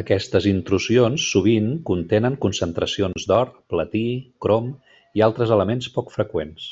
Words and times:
Aquestes 0.00 0.46
intrusions 0.50 1.22
sovint 1.36 1.70
contenen 1.90 2.36
concentracions 2.44 3.26
d'or, 3.30 3.54
platí, 3.76 4.02
crom, 4.48 4.68
i 5.22 5.28
altres 5.32 5.56
elements 5.58 5.90
poc 5.96 6.14
freqüents. 6.20 6.68